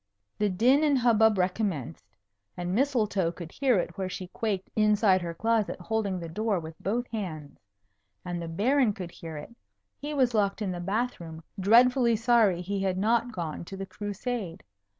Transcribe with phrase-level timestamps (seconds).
[0.39, 2.07] The din and hubbub recommenced.
[2.57, 6.73] And Mistletoe could hear it where she quaked inside her closet holding the door with
[6.79, 7.59] both hands.
[8.25, 9.55] And the Baron could hear it.
[9.99, 13.85] He was locked in the bath room, dreadfully sorry he had not gone to the
[13.85, 14.63] Crusade.